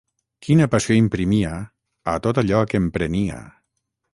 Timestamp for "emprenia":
2.85-3.39